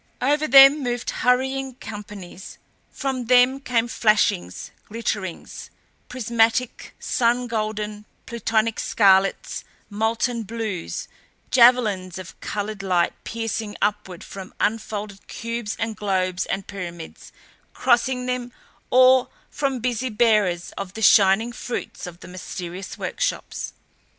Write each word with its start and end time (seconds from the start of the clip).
Over 0.19 0.47
them 0.47 0.81
moved 0.81 1.11
hurrying 1.11 1.75
companies; 1.75 2.57
from 2.89 3.25
them 3.25 3.59
came 3.59 3.87
flashings, 3.87 4.71
glitterings 4.89 5.69
prismatic, 6.09 6.95
sun 6.99 7.45
golden; 7.45 8.05
plutonic 8.25 8.79
scarlets, 8.79 9.63
molten 9.91 10.41
blues; 10.41 11.07
javelins 11.51 12.17
of 12.17 12.33
colored 12.39 12.81
light 12.81 13.13
piercing 13.23 13.75
upward 13.79 14.23
from 14.23 14.55
unfolded 14.59 15.27
cubes 15.27 15.75
and 15.77 15.95
globes 15.95 16.47
and 16.47 16.65
pyramids 16.65 17.31
crossing 17.75 18.25
them 18.25 18.51
or 18.89 19.29
from 19.51 19.77
busy 19.77 20.09
bearers 20.09 20.71
of 20.79 20.95
the 20.95 21.03
shining 21.03 21.51
fruits 21.51 22.07
of 22.07 22.21
the 22.21 22.27
mysterious 22.27 22.97
workshops. 22.97 23.73